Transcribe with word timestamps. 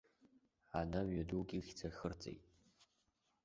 Ана 0.79 0.99
мҩадук 1.05 1.49
ихьӡ 1.57 1.79
ахырҵеит. 1.87 2.43